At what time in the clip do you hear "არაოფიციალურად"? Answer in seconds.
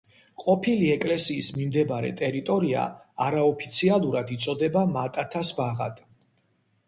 3.27-4.33